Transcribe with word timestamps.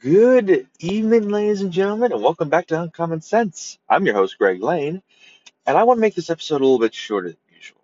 Good 0.00 0.68
evening, 0.78 1.28
ladies 1.28 1.60
and 1.60 1.72
gentlemen, 1.72 2.12
and 2.12 2.22
welcome 2.22 2.48
back 2.48 2.68
to 2.68 2.80
Uncommon 2.80 3.20
Sense. 3.20 3.80
I'm 3.88 4.06
your 4.06 4.14
host, 4.14 4.38
Greg 4.38 4.62
Lane, 4.62 5.02
and 5.66 5.76
I 5.76 5.82
want 5.82 5.96
to 5.98 6.00
make 6.00 6.14
this 6.14 6.30
episode 6.30 6.60
a 6.60 6.64
little 6.64 6.78
bit 6.78 6.94
shorter 6.94 7.30
than 7.30 7.36
usual. 7.52 7.80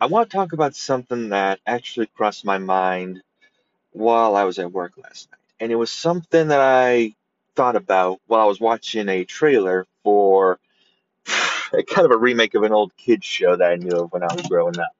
I 0.00 0.06
want 0.06 0.30
to 0.30 0.36
talk 0.36 0.52
about 0.52 0.76
something 0.76 1.30
that 1.30 1.58
actually 1.66 2.06
crossed 2.06 2.44
my 2.44 2.58
mind 2.58 3.20
while 3.90 4.36
I 4.36 4.44
was 4.44 4.60
at 4.60 4.70
work 4.70 4.92
last 4.96 5.28
night, 5.32 5.40
and 5.58 5.72
it 5.72 5.74
was 5.74 5.90
something 5.90 6.46
that 6.46 6.60
I 6.60 7.16
thought 7.56 7.74
about 7.74 8.20
while 8.28 8.42
I 8.42 8.46
was 8.46 8.60
watching 8.60 9.08
a 9.08 9.24
trailer 9.24 9.88
for 10.04 10.60
a 11.72 11.82
kind 11.82 12.04
of 12.04 12.12
a 12.12 12.16
remake 12.16 12.54
of 12.54 12.62
an 12.62 12.70
old 12.70 12.96
kids 12.96 13.24
show 13.24 13.56
that 13.56 13.72
I 13.72 13.74
knew 13.74 14.04
of 14.04 14.12
when 14.12 14.22
I 14.22 14.32
was 14.32 14.46
growing 14.46 14.78
up. 14.78 14.94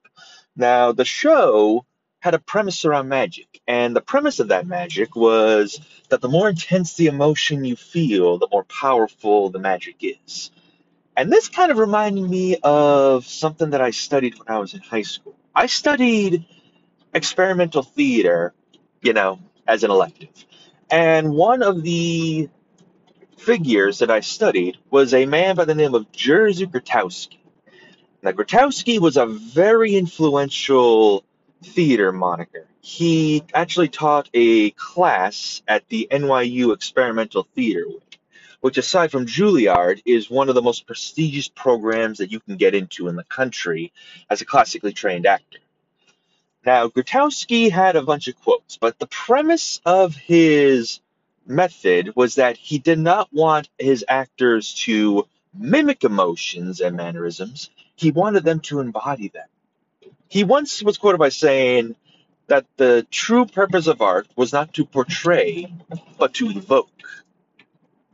Now, 0.57 0.91
the 0.91 1.05
show 1.05 1.85
had 2.21 2.35
a 2.35 2.39
premise 2.39 2.85
around 2.85 3.09
magic, 3.09 3.61
and 3.67 3.97
the 3.97 4.01
premise 4.01 4.41
of 4.41 4.49
that 4.49 4.67
magic 4.67 5.17
was 5.17 5.81
that 6.11 6.21
the 6.21 6.29
more 6.29 6.49
intense 6.51 6.95
the 6.95 7.07
emotion 7.07 7.65
you 7.65 7.77
feel, 7.77 8.39
the 8.39 8.49
more 8.53 8.65
powerful 8.65 9.49
the 9.51 9.59
magic 9.59 9.97
is. 10.01 10.51
And 11.17 11.33
this 11.33 11.49
kind 11.49 11.71
of 11.71 11.79
reminded 11.79 12.29
me 12.29 12.57
of 12.63 13.27
something 13.27 13.71
that 13.71 13.81
I 13.81 13.91
studied 13.91 14.39
when 14.39 14.49
I 14.49 14.59
was 14.59 14.75
in 14.75 14.81
high 14.81 15.03
school. 15.03 15.35
I 15.55 15.67
studied 15.67 16.45
experimental 17.15 17.83
theater, 17.83 18.55
you 19.03 19.13
know, 19.13 19.41
as 19.67 19.83
an 19.83 19.91
elective. 19.91 20.31
And 20.91 21.33
one 21.33 21.63
of 21.63 21.83
the 21.83 22.49
figures 23.39 24.01
that 24.01 24.11
I 24.11 24.21
studied 24.21 24.77
was 24.91 25.15
a 25.15 25.27
man 25.27 25.57
by 25.57 25.65
the 25.65 25.75
name 25.75 25.95
of 25.95 26.13
Jerzy 26.13 26.67
Grotowski. 26.67 27.39
Now, 28.23 28.33
Grotowski 28.33 28.99
was 28.99 29.17
a 29.17 29.27
very 29.27 29.95
influential 29.97 31.25
theater 31.63 32.13
moniker. 32.13 32.67
He 32.81 33.45
actually 33.55 33.89
taught 33.89 34.29
a 34.35 34.71
class 34.71 35.63
at 35.69 35.89
the 35.89 36.09
NYU 36.11 36.75
Experimental 36.75 37.47
Theater 37.55 37.85
which, 38.61 38.79
aside 38.79 39.11
from 39.11 39.27
Juilliard, 39.27 40.03
is 40.05 40.31
one 40.31 40.49
of 40.49 40.55
the 40.55 40.63
most 40.63 40.87
prestigious 40.87 41.49
programs 41.49 42.19
that 42.19 42.31
you 42.31 42.41
can 42.41 42.57
get 42.57 42.75
into 42.75 43.09
in 43.09 43.17
the 43.17 43.25
country 43.25 43.93
as 44.29 44.41
a 44.41 44.47
classically 44.47 44.93
trained 44.93 45.27
actor. 45.27 45.59
Now, 46.65 46.89
Grotowski 46.89 47.71
had 47.71 47.97
a 47.97 48.03
bunch 48.03 48.29
of 48.29 48.39
quotes, 48.41 48.77
but 48.77 48.99
the 48.99 49.07
premise 49.07 49.81
of 49.87 50.15
his 50.15 51.01
method 51.47 52.15
was 52.15 52.35
that 52.35 52.59
he 52.59 52.79
did 52.79 52.99
not 52.99 53.33
want 53.33 53.71
his 53.79 54.05
actors 54.07 54.75
to 54.75 55.27
mimic 55.55 56.05
emotions 56.05 56.81
and 56.81 56.97
mannerisms, 56.97 57.71
he 57.97 58.11
wanted 58.11 58.45
them 58.45 58.61
to 58.61 58.81
embody 58.81 59.29
them. 59.29 59.49
He 60.31 60.45
once 60.45 60.81
was 60.81 60.97
quoted 60.97 61.19
by 61.19 61.31
saying 61.31 61.97
that 62.47 62.65
the 62.77 63.05
true 63.11 63.47
purpose 63.47 63.89
of 63.89 64.01
art 64.01 64.29
was 64.37 64.53
not 64.53 64.73
to 64.75 64.85
portray, 64.85 65.75
but 66.19 66.35
to 66.35 66.49
evoke. 66.51 66.89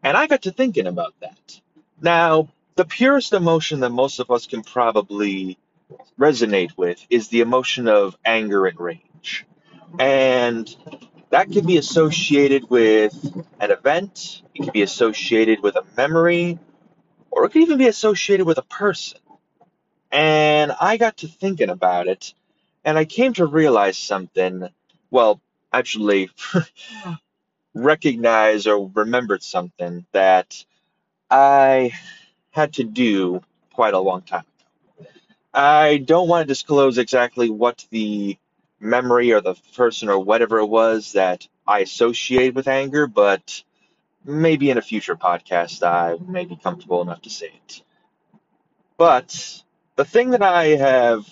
And 0.03 0.17
I 0.17 0.27
got 0.27 0.43
to 0.43 0.51
thinking 0.51 0.87
about 0.87 1.13
that. 1.21 1.61
Now, 2.01 2.49
the 2.75 2.87
purest 2.87 3.35
emotion 3.35 3.81
that 3.81 3.91
most 3.91 4.19
of 4.19 4.31
us 4.31 4.47
can 4.47 4.63
probably 4.63 5.59
resonate 6.19 6.71
with 6.75 7.05
is 7.11 7.29
the 7.29 7.43
emotion 7.43 7.87
of 7.87 8.17
anger 8.25 8.65
and 8.67 8.81
rage. 8.81 9.45
And 9.99 10.75
that 11.29 11.51
can 11.53 11.67
be 11.67 11.77
associated 11.77 12.71
with 12.71 13.13
an 13.61 13.71
event, 13.71 14.41
it 14.55 14.63
can 14.63 14.73
be 14.73 14.83
associated 14.83 15.63
with 15.63 15.77
a 15.77 15.85
memory, 15.99 16.59
or 17.31 17.45
it 17.45 17.51
can 17.51 17.61
even 17.61 17.77
be 17.77 17.89
associated 17.89 18.47
with 18.47 18.57
a 18.57 18.63
person. 18.63 19.19
And 20.17 20.73
I 20.81 20.97
got 20.97 21.19
to 21.19 21.29
thinking 21.29 21.69
about 21.69 22.09
it, 22.09 22.33
and 22.87 22.97
I 22.97 23.05
came 23.05 23.35
to 23.35 23.45
realize 23.45 23.99
something. 23.99 24.67
Well, 25.11 25.43
actually, 25.71 26.31
recognize 27.75 28.67
or 28.67 28.91
remembered 28.95 29.43
something 29.43 30.07
that 30.13 30.65
I 31.31 31.93
had 32.51 32.73
to 32.75 32.85
do 32.85 33.43
quite 33.75 33.93
a 33.93 33.99
long 33.99 34.23
time 34.23 34.41
ago. 34.41 35.07
I 35.53 35.99
don't 35.99 36.29
want 36.29 36.45
to 36.49 36.51
disclose 36.51 36.97
exactly 36.97 37.51
what 37.51 37.87
the 37.91 38.39
memory 38.81 39.35
or 39.35 39.43
the 39.43 39.55
person 39.77 40.09
or 40.09 40.19
whatever 40.19 40.61
it 40.61 40.67
was 40.67 41.13
that 41.13 41.47
I 41.67 41.81
associate 41.81 42.55
with 42.55 42.69
anger, 42.69 43.07
but 43.07 43.63
maybe 44.25 44.71
in 44.71 44.79
a 44.79 44.83
future 44.83 45.15
podcast 45.15 45.83
I 45.83 46.17
may 46.27 46.47
be 46.47 46.57
comfortable 46.57 47.03
enough 47.03 47.21
to 47.23 47.31
say 47.31 47.53
it. 47.67 47.83
But 48.97 49.63
the 49.97 50.05
thing 50.05 50.31
that 50.31 50.43
I 50.43 50.69
have 50.77 51.27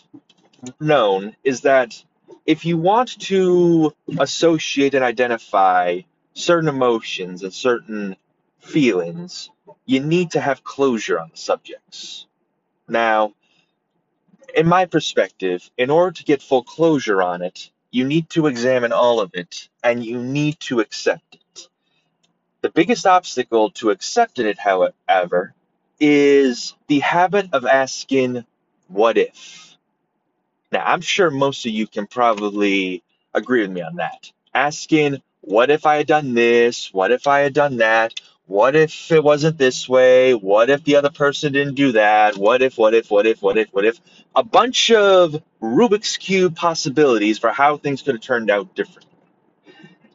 known 0.80 1.36
is 1.44 1.62
that 1.62 2.02
if 2.47 2.64
you 2.64 2.78
want 2.78 3.20
to 3.20 3.94
associate 4.19 4.94
and 4.94 5.04
identify 5.04 6.00
certain 6.32 6.69
emotions 6.69 7.42
and 7.42 7.53
certain 7.53 8.16
feelings, 8.58 9.50
you 9.86 10.00
need 10.00 10.32
to 10.32 10.41
have 10.41 10.64
closure 10.64 11.20
on 11.20 11.30
the 11.30 11.36
subjects. 11.36 12.26
Now, 12.88 13.34
in 14.54 14.66
my 14.66 14.86
perspective, 14.86 15.70
in 15.76 15.91
order 15.91 16.12
to 16.12 16.24
get 16.24 16.42
full 16.42 16.62
closure 16.62 17.22
on 17.22 17.42
it, 17.42 17.70
you 17.91 18.04
need 18.04 18.30
to 18.30 18.47
examine 18.47 18.92
all 18.92 19.20
of 19.20 19.30
it 19.34 19.69
and 19.82 20.04
you 20.04 20.22
need 20.22 20.58
to 20.60 20.80
accept 20.80 21.34
it. 21.34 21.69
The 22.62 22.70
biggest 22.70 23.06
obstacle 23.06 23.70
to 23.72 23.91
accepting 23.91 24.47
it, 24.47 24.58
however, 24.58 25.54
is 26.00 26.74
the 26.88 27.00
habit 27.00 27.50
of 27.53 27.66
asking, 27.66 28.44
what 28.94 29.19
if? 29.19 29.77
Now, 30.71 30.84
I'm 30.84 31.00
sure 31.00 31.31
most 31.31 31.66
of 31.66 31.72
you 31.72 31.87
can 31.87 32.06
probably 32.06 33.03
agree 33.34 33.62
with 33.62 33.71
me 33.71 33.82
on 33.82 33.97
that. 33.97 34.31
Asking, 34.55 35.21
what 35.41 35.71
if 35.71 35.84
I 35.84 35.97
had 35.97 36.06
done 36.06 36.34
this? 36.34 36.94
What 36.94 37.10
if 37.10 37.27
I 37.27 37.41
had 37.41 37.54
done 37.54 37.78
that? 37.78 38.15
What 38.47 38.77
if 38.77 39.10
it 39.10 39.25
wasn't 39.25 39.59
this 39.59 39.88
way? 39.88 40.33
What 40.34 40.71
if 40.71 40.84
the 40.84 40.97
other 40.97 41.10
person 41.10 41.53
didn't 41.53 41.75
do 41.75 41.93
that? 41.93 42.37
What 42.37 42.62
if, 42.62 42.78
what 42.78 42.94
if, 42.94 43.10
what 43.10 43.27
if, 43.27 43.43
what 43.43 43.59
if, 43.59 43.69
what 43.72 43.84
if? 43.84 44.00
A 44.37 44.44
bunch 44.44 44.91
of 44.93 45.43
Rubik's 45.60 46.16
Cube 46.16 46.54
possibilities 46.54 47.38
for 47.38 47.50
how 47.50 47.78
things 47.78 48.03
could 48.03 48.15
have 48.15 48.22
turned 48.22 48.50
out 48.50 48.75
differently. 48.77 49.10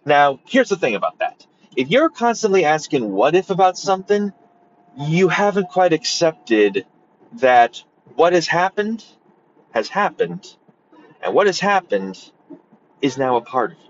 Now, 0.06 0.39
here's 0.45 0.69
the 0.69 0.78
thing 0.78 0.95
about 0.95 1.19
that. 1.19 1.45
If 1.75 1.89
you're 1.89 2.09
constantly 2.09 2.63
asking 2.66 3.12
what 3.12 3.35
if 3.35 3.50
about 3.50 3.78
something, 3.78 4.31
you 4.97 5.28
haven't 5.28 5.69
quite 5.69 5.91
accepted 5.91 6.85
that 7.34 7.84
what 8.15 8.33
has 8.33 8.47
happened 8.47 9.03
has 9.73 9.89
happened, 9.89 10.55
and 11.21 11.33
what 11.33 11.47
has 11.47 11.59
happened 11.59 12.31
is 13.01 13.17
now 13.17 13.37
a 13.37 13.41
part 13.41 13.71
of 13.71 13.77
you. 13.77 13.89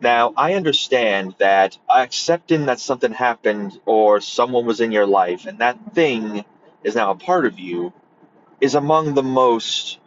Now, 0.00 0.32
I 0.36 0.54
understand 0.54 1.34
that 1.38 1.76
accepting 1.94 2.66
that 2.66 2.80
something 2.80 3.12
happened 3.12 3.78
or 3.84 4.20
someone 4.20 4.64
was 4.64 4.80
in 4.80 4.92
your 4.92 5.06
life 5.06 5.46
and 5.46 5.58
that 5.58 5.78
thing 5.94 6.44
is 6.82 6.94
now 6.94 7.10
a 7.10 7.16
part 7.16 7.44
of 7.44 7.58
you 7.58 7.92
is 8.60 8.74
among 8.74 9.14
the 9.14 9.22
most 9.22 9.98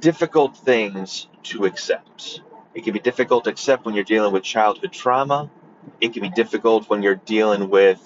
difficult 0.00 0.56
things 0.56 1.28
to 1.44 1.64
accept. 1.66 2.42
It 2.74 2.84
can 2.84 2.92
be 2.92 3.00
difficult 3.00 3.44
to 3.44 3.50
accept 3.50 3.84
when 3.84 3.94
you're 3.94 4.04
dealing 4.04 4.32
with 4.32 4.42
childhood 4.42 4.92
trauma. 4.92 5.50
It 6.00 6.12
can 6.12 6.22
be 6.22 6.30
difficult 6.30 6.88
when 6.88 7.02
you're 7.02 7.16
dealing 7.16 7.70
with 7.70 8.00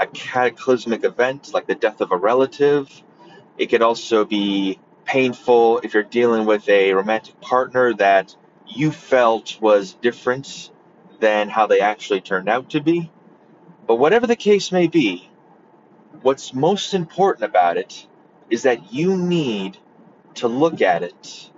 a 0.00 0.06
cataclysmic 0.06 1.04
event 1.04 1.52
like 1.52 1.66
the 1.66 1.74
death 1.74 2.00
of 2.00 2.12
a 2.12 2.16
relative. 2.16 2.90
It 3.58 3.68
could 3.68 3.82
also 3.82 4.24
be 4.24 4.78
painful 5.04 5.80
if 5.80 5.94
you're 5.94 6.02
dealing 6.04 6.46
with 6.46 6.68
a 6.68 6.94
romantic 6.94 7.40
partner 7.40 7.94
that 7.94 8.36
you 8.66 8.92
felt 8.92 9.60
was 9.60 9.94
different 9.94 10.70
than 11.20 11.48
how 11.48 11.66
they 11.66 11.80
actually 11.80 12.20
turned 12.20 12.48
out 12.48 12.70
to 12.70 12.80
be. 12.80 13.10
But 13.86 13.96
whatever 13.96 14.26
the 14.26 14.36
case 14.36 14.72
may 14.72 14.88
be, 14.88 15.30
what's 16.22 16.54
most 16.54 16.94
important 16.94 17.44
about 17.44 17.76
it 17.76 18.06
is 18.50 18.62
that 18.64 18.92
you 18.92 19.16
need 19.16 19.78
to 20.36 20.48
look 20.48 20.82
at 20.82 21.02
it 21.02 21.50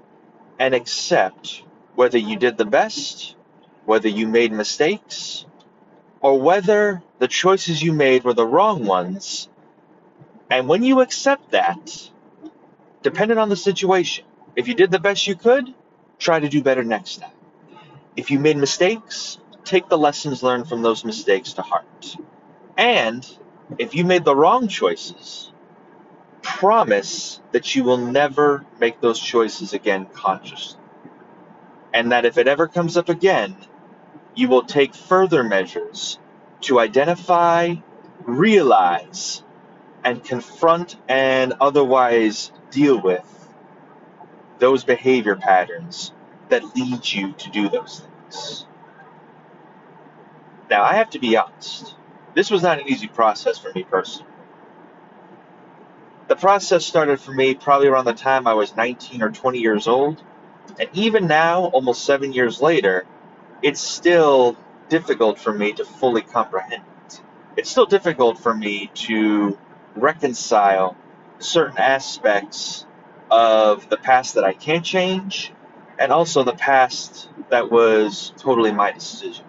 and 0.58 0.74
accept 0.74 1.64
whether 1.96 2.18
you 2.18 2.36
did 2.38 2.58
the 2.58 2.66
best, 2.66 3.36
whether 3.84 4.08
you 4.08 4.26
made 4.28 4.52
mistakes, 4.52 5.46
or 6.20 6.40
whether 6.40 7.02
the 7.18 7.28
choices 7.28 7.82
you 7.82 7.92
made 7.92 8.24
were 8.24 8.34
the 8.34 8.46
wrong 8.46 8.86
ones. 8.86 9.48
And 10.50 10.68
when 10.68 10.82
you 10.82 11.00
accept 11.00 11.52
that, 11.52 12.10
depending 13.02 13.38
on 13.38 13.48
the 13.48 13.56
situation, 13.56 14.24
if 14.56 14.68
you 14.68 14.74
did 14.74 14.90
the 14.90 14.98
best 14.98 15.26
you 15.26 15.36
could, 15.36 15.72
try 16.18 16.40
to 16.40 16.48
do 16.48 16.62
better 16.62 16.84
next 16.84 17.18
time. 17.18 17.32
If 18.16 18.30
you 18.30 18.38
made 18.38 18.56
mistakes, 18.56 19.38
take 19.64 19.88
the 19.88 19.98
lessons 19.98 20.42
learned 20.42 20.68
from 20.68 20.82
those 20.82 21.04
mistakes 21.04 21.54
to 21.54 21.62
heart. 21.62 22.16
And 22.76 23.26
if 23.78 23.94
you 23.94 24.04
made 24.04 24.24
the 24.24 24.36
wrong 24.36 24.68
choices, 24.68 25.52
promise 26.42 27.40
that 27.52 27.74
you 27.74 27.84
will 27.84 27.98
never 27.98 28.64
make 28.80 29.00
those 29.00 29.20
choices 29.20 29.72
again 29.72 30.06
consciously. 30.06 30.80
And 31.92 32.12
that 32.12 32.24
if 32.24 32.38
it 32.38 32.48
ever 32.48 32.68
comes 32.68 32.96
up 32.96 33.08
again, 33.08 33.56
you 34.34 34.48
will 34.48 34.62
take 34.62 34.94
further 34.94 35.42
measures 35.42 36.18
to 36.62 36.78
identify, 36.80 37.76
realize, 38.24 39.42
and 40.04 40.22
confront 40.22 40.96
and 41.08 41.54
otherwise 41.60 42.52
deal 42.70 43.00
with 43.00 43.26
those 44.58 44.84
behavior 44.84 45.36
patterns 45.36 46.12
that 46.48 46.76
lead 46.76 47.10
you 47.10 47.32
to 47.32 47.50
do 47.50 47.68
those 47.68 48.00
things. 48.00 48.66
Now, 50.70 50.82
I 50.82 50.94
have 50.94 51.10
to 51.10 51.18
be 51.18 51.36
honest, 51.36 51.94
this 52.34 52.50
was 52.50 52.62
not 52.62 52.78
an 52.78 52.88
easy 52.88 53.08
process 53.08 53.58
for 53.58 53.72
me 53.74 53.84
personally. 53.84 54.30
The 56.28 56.36
process 56.36 56.86
started 56.86 57.20
for 57.20 57.32
me 57.32 57.54
probably 57.54 57.88
around 57.88 58.04
the 58.04 58.12
time 58.12 58.46
I 58.46 58.54
was 58.54 58.76
19 58.76 59.22
or 59.22 59.30
20 59.30 59.58
years 59.58 59.88
old, 59.88 60.22
and 60.78 60.88
even 60.92 61.26
now, 61.26 61.64
almost 61.64 62.04
seven 62.04 62.32
years 62.32 62.60
later, 62.60 63.04
it's 63.62 63.80
still 63.80 64.56
difficult 64.88 65.38
for 65.38 65.52
me 65.52 65.72
to 65.72 65.84
fully 65.84 66.22
comprehend 66.22 66.84
it. 67.06 67.20
It's 67.56 67.70
still 67.70 67.86
difficult 67.86 68.38
for 68.38 68.54
me 68.54 68.90
to 68.94 69.58
reconcile 69.96 70.96
certain 71.38 71.78
aspects 71.78 72.86
of 73.30 73.88
the 73.88 73.96
past 73.96 74.34
that 74.34 74.44
I 74.44 74.52
can't 74.52 74.84
change 74.84 75.52
and 75.98 76.12
also 76.12 76.42
the 76.42 76.54
past 76.54 77.28
that 77.50 77.70
was 77.70 78.32
totally 78.38 78.72
my 78.72 78.92
decision. 78.92 79.44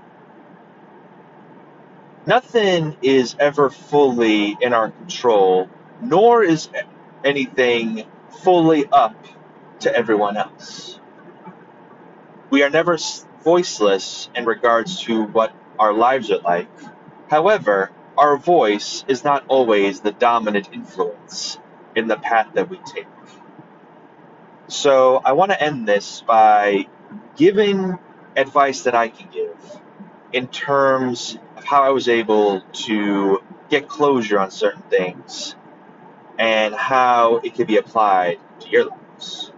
Nothing 2.25 2.97
is 3.01 3.35
ever 3.39 3.69
fully 3.69 4.57
in 4.61 4.73
our 4.73 4.91
control, 4.91 5.69
nor 6.01 6.43
is 6.43 6.69
anything 7.23 8.05
fully 8.43 8.85
up 8.91 9.15
to 9.79 9.95
everyone 9.95 10.37
else. 10.37 10.99
We 12.49 12.63
are 12.63 12.69
never 12.69 12.97
voiceless 13.43 14.29
in 14.35 14.45
regards 14.45 15.01
to 15.03 15.23
what 15.23 15.53
our 15.79 15.93
lives 15.93 16.29
are 16.31 16.39
like. 16.39 16.69
However, 17.29 17.91
our 18.21 18.37
voice 18.37 19.03
is 19.07 19.23
not 19.23 19.43
always 19.47 20.01
the 20.01 20.11
dominant 20.11 20.69
influence 20.71 21.57
in 21.95 22.07
the 22.07 22.17
path 22.17 22.49
that 22.53 22.69
we 22.69 22.77
take. 22.85 23.07
So 24.67 25.17
I 25.25 25.31
want 25.31 25.51
to 25.51 25.61
end 25.61 25.87
this 25.87 26.21
by 26.21 26.87
giving 27.35 27.97
advice 28.37 28.83
that 28.83 28.93
I 28.93 29.07
can 29.07 29.27
give 29.31 29.81
in 30.31 30.47
terms 30.47 31.39
of 31.57 31.63
how 31.63 31.81
I 31.81 31.89
was 31.89 32.07
able 32.07 32.61
to 32.85 33.41
get 33.71 33.89
closure 33.89 34.39
on 34.39 34.51
certain 34.51 34.83
things 34.83 35.55
and 36.37 36.75
how 36.75 37.37
it 37.37 37.55
can 37.55 37.65
be 37.65 37.77
applied 37.77 38.37
to 38.59 38.69
your 38.69 38.85
lives. 38.85 39.51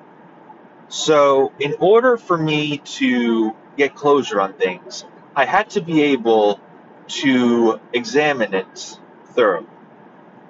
So, 0.88 1.52
in 1.60 1.76
order 1.80 2.18
for 2.18 2.38
me 2.38 2.78
to 2.78 3.56
get 3.78 3.94
closure 3.94 4.40
on 4.40 4.54
things, 4.54 5.06
I 5.36 5.46
had 5.46 5.72
to 5.72 5.82
be 5.82 6.02
able 6.14 6.62
to 7.08 7.80
examine 7.94 8.54
it 8.54 8.98
thoroughly. 9.36 9.68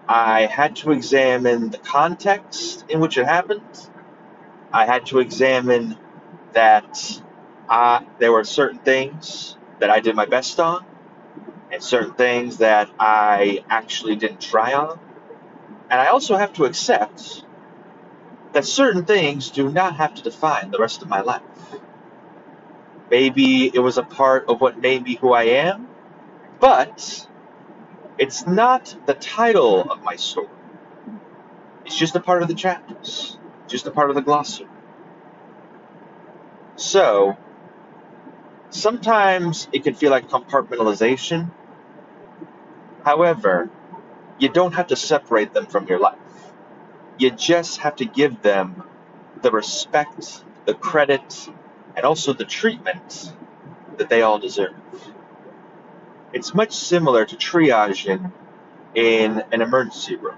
I 0.07 0.47
had 0.47 0.77
to 0.77 0.91
examine 0.91 1.71
the 1.71 1.79
context 1.79 2.85
in 2.89 2.99
which 3.01 3.17
it 3.17 3.25
happened. 3.25 3.61
I 4.73 4.85
had 4.85 5.07
to 5.07 5.19
examine 5.19 5.97
that 6.53 7.21
uh, 7.69 8.01
there 8.19 8.31
were 8.31 8.43
certain 8.45 8.79
things 8.79 9.57
that 9.79 9.89
I 9.91 10.01
did 10.01 10.15
my 10.15 10.25
best 10.25 10.59
on, 10.59 10.85
and 11.71 11.83
certain 11.83 12.13
things 12.15 12.57
that 12.59 12.89
I 12.99 13.63
actually 13.69 14.17
didn't 14.17 14.41
try 14.41 14.73
on. 14.73 14.99
And 15.89 16.01
I 16.01 16.07
also 16.07 16.37
have 16.37 16.53
to 16.55 16.65
accept 16.65 17.43
that 18.53 18.65
certain 18.65 19.05
things 19.05 19.51
do 19.51 19.69
not 19.71 19.97
have 19.97 20.15
to 20.15 20.23
define 20.23 20.71
the 20.71 20.79
rest 20.79 21.01
of 21.03 21.09
my 21.09 21.21
life. 21.21 21.41
Maybe 23.11 23.67
it 23.73 23.79
was 23.79 23.97
a 23.97 24.03
part 24.03 24.49
of 24.49 24.61
what 24.61 24.79
made 24.79 25.03
me 25.03 25.15
who 25.15 25.33
I 25.33 25.43
am, 25.43 25.87
but 26.59 27.27
it's 28.17 28.47
not 28.47 28.95
the 29.05 29.13
title 29.15 29.81
of 29.91 30.03
my 30.03 30.15
story. 30.17 30.49
It's 31.85 31.97
just 31.97 32.15
a 32.15 32.19
part 32.19 32.41
of 32.41 32.47
the 32.47 32.55
chapters, 32.55 33.37
just 33.67 33.87
a 33.87 33.91
part 33.91 34.09
of 34.09 34.15
the 34.15 34.21
glossary. 34.21 34.67
So, 36.75 37.37
sometimes 38.69 39.67
it 39.73 39.83
can 39.83 39.95
feel 39.95 40.11
like 40.11 40.29
compartmentalization. 40.29 41.51
However, 43.03 43.69
you 44.39 44.49
don't 44.49 44.73
have 44.73 44.87
to 44.87 44.95
separate 44.95 45.53
them 45.53 45.67
from 45.67 45.87
your 45.87 45.99
life. 45.99 46.19
You 47.17 47.31
just 47.31 47.79
have 47.79 47.97
to 47.97 48.05
give 48.05 48.41
them 48.41 48.83
the 49.41 49.51
respect, 49.51 50.43
the 50.65 50.73
credit, 50.73 51.49
and 51.95 52.05
also 52.05 52.33
the 52.33 52.45
treatment 52.45 53.33
that 53.97 54.09
they 54.09 54.21
all 54.21 54.39
deserve. 54.39 54.75
It's 56.33 56.53
much 56.53 56.73
similar 56.73 57.25
to 57.25 57.35
triaging 57.35 58.31
in 58.95 59.43
an 59.51 59.61
emergency 59.61 60.15
room. 60.15 60.37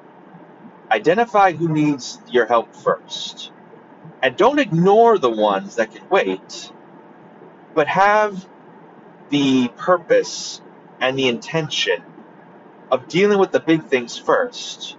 Identify 0.91 1.53
who 1.53 1.69
needs 1.69 2.19
your 2.29 2.45
help 2.45 2.75
first. 2.75 3.51
And 4.21 4.37
don't 4.37 4.59
ignore 4.59 5.17
the 5.17 5.29
ones 5.29 5.75
that 5.75 5.93
can 5.93 6.07
wait, 6.09 6.71
but 7.73 7.87
have 7.87 8.47
the 9.29 9.69
purpose 9.69 10.61
and 11.01 11.17
the 11.17 11.27
intention 11.27 12.03
of 12.91 13.07
dealing 13.07 13.39
with 13.39 13.51
the 13.51 13.59
big 13.59 13.83
things 13.85 14.17
first. 14.17 14.97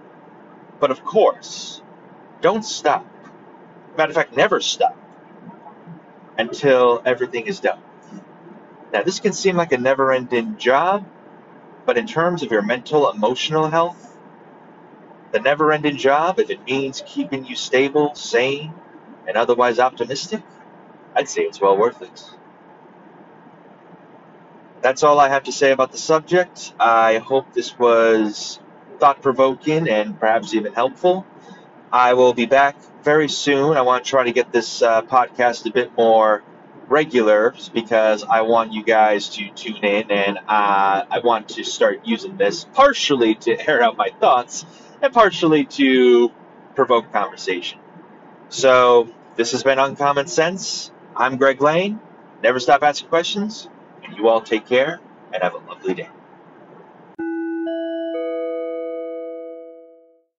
But 0.79 0.91
of 0.91 1.03
course, 1.03 1.81
don't 2.41 2.63
stop. 2.63 3.05
Matter 3.97 4.11
of 4.11 4.15
fact, 4.15 4.35
never 4.35 4.61
stop 4.61 4.97
until 6.37 7.01
everything 7.05 7.47
is 7.47 7.59
done. 7.59 7.79
Now, 8.93 9.03
this 9.03 9.19
can 9.19 9.33
seem 9.33 9.57
like 9.57 9.71
a 9.73 9.77
never 9.77 10.11
ending 10.13 10.57
job, 10.57 11.05
but 11.85 11.97
in 11.97 12.07
terms 12.07 12.43
of 12.43 12.51
your 12.51 12.61
mental, 12.61 13.09
emotional 13.11 13.69
health, 13.69 14.17
the 15.31 15.39
never 15.39 15.71
ending 15.71 15.97
job, 15.97 16.39
if 16.39 16.49
it 16.49 16.65
means 16.65 17.03
keeping 17.05 17.45
you 17.45 17.55
stable, 17.55 18.15
sane, 18.15 18.73
and 19.27 19.37
otherwise 19.37 19.79
optimistic, 19.79 20.41
I'd 21.15 21.29
say 21.29 21.41
it's 21.43 21.59
well 21.61 21.77
worth 21.77 22.01
it. 22.01 22.23
That's 24.81 25.03
all 25.03 25.19
I 25.19 25.29
have 25.29 25.43
to 25.43 25.51
say 25.51 25.71
about 25.71 25.91
the 25.91 25.97
subject. 25.97 26.73
I 26.79 27.17
hope 27.17 27.53
this 27.53 27.77
was 27.77 28.59
thought 28.99 29.21
provoking 29.21 29.89
and 29.89 30.19
perhaps 30.19 30.53
even 30.53 30.73
helpful. 30.73 31.25
I 31.91 32.13
will 32.13 32.33
be 32.33 32.45
back 32.45 32.77
very 33.03 33.29
soon. 33.29 33.77
I 33.77 33.81
want 33.81 34.03
to 34.05 34.09
try 34.09 34.23
to 34.25 34.31
get 34.31 34.51
this 34.51 34.81
uh, 34.81 35.01
podcast 35.03 35.65
a 35.65 35.71
bit 35.71 35.91
more 35.97 36.43
regular 36.87 37.53
because 37.73 38.23
I 38.23 38.41
want 38.41 38.73
you 38.73 38.83
guys 38.83 39.29
to 39.29 39.49
tune 39.49 39.83
in 39.83 40.11
and 40.11 40.37
uh, 40.37 41.03
I 41.09 41.19
want 41.23 41.49
to 41.49 41.63
start 41.63 42.01
using 42.05 42.37
this 42.37 42.65
partially 42.65 43.35
to 43.35 43.69
air 43.69 43.81
out 43.81 43.97
my 43.97 44.09
thoughts 44.19 44.65
and 45.01 45.13
partially 45.13 45.65
to 45.65 46.31
provoke 46.75 47.11
conversation. 47.11 47.79
So, 48.49 49.09
this 49.35 49.51
has 49.51 49.63
been 49.63 49.77
Uncommon 49.77 50.27
Sense. 50.27 50.91
I'm 51.15 51.37
Greg 51.37 51.61
Lane. 51.61 51.99
Never 52.41 52.59
stop 52.59 52.81
asking 52.81 53.09
questions, 53.09 53.67
and 54.03 54.15
you 54.15 54.27
all 54.29 54.41
take 54.41 54.65
care 54.67 54.99
and 55.33 55.43
have 55.43 55.53
a 55.53 55.57
lovely 55.57 55.93
day. 55.93 56.09